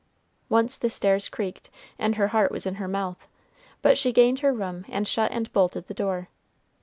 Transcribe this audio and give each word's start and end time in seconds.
Once 0.49 0.79
the 0.79 0.89
stairs 0.89 1.29
creaked, 1.29 1.69
and 1.99 2.15
her 2.15 2.29
heart 2.29 2.49
was 2.51 2.65
in 2.65 2.73
her 2.81 2.87
mouth, 2.87 3.27
but 3.83 3.99
she 3.99 4.11
gained 4.11 4.39
her 4.39 4.51
room 4.51 4.83
and 4.89 5.07
shut 5.07 5.29
and 5.31 5.53
bolted 5.53 5.85
the 5.85 5.93
door. 5.93 6.27